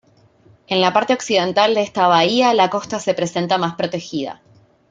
[0.65, 4.41] En la parte occidental de esta bahía la costa se presenta más protegida.